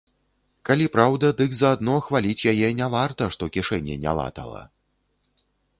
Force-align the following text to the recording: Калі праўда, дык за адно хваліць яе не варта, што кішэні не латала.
Калі 0.69 0.85
праўда, 0.95 1.29
дык 1.41 1.51
за 1.59 1.69
адно 1.77 1.95
хваліць 2.07 2.47
яе 2.55 2.69
не 2.83 2.87
варта, 2.97 3.23
што 3.37 3.43
кішэні 3.59 4.01
не 4.09 4.19
латала. 4.23 4.63